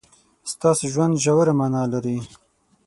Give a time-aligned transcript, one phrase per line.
[0.51, 2.17] ستاسو ژوند ژوره مانا لري.